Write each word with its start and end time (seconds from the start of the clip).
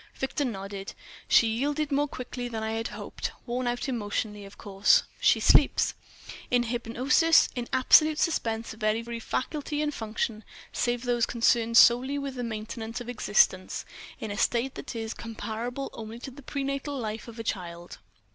Victor 0.15 0.45
nodded. 0.45 0.95
"She 1.27 1.45
yielded 1.45 1.91
more 1.91 2.07
quickly 2.07 2.47
than 2.47 2.63
I 2.63 2.71
had 2.71 2.87
hoped—worn 2.87 3.67
out 3.67 3.87
emotionally, 3.87 4.45
of 4.45 4.57
course." 4.57 5.03
"She 5.19 5.39
sleeps—" 5.39 5.93
"In 6.49 6.63
hypnosis, 6.63 7.49
in 7.53 7.67
absolute 7.71 8.17
suspense 8.17 8.73
of 8.73 8.83
every 8.83 9.19
faculty 9.19 9.79
and 9.79 9.93
function 9.93 10.43
save 10.73 11.03
those 11.03 11.27
concerned 11.27 11.77
solely 11.77 12.17
with 12.17 12.33
the 12.33 12.43
maintenance 12.43 12.99
of 12.99 13.09
existence—in 13.09 14.31
a 14.31 14.37
state, 14.39 14.73
that 14.73 14.95
is, 14.95 15.13
comparable 15.13 15.91
only 15.93 16.17
to 16.17 16.31
the 16.31 16.41
pre 16.41 16.63
natal 16.63 16.97
life 16.97 17.27
of 17.27 17.37
a 17.37 17.43
child." 17.43 17.99